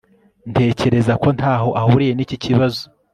ntekereza 0.51 1.13
ko 1.21 1.27
ntaho 1.37 1.69
ahuriye 1.81 2.13
n'iki 2.15 2.37
kibazo 2.43 2.81